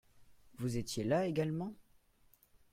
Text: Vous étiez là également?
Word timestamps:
Vous 0.57 0.77
étiez 0.77 1.03
là 1.03 1.27
également? 1.27 1.75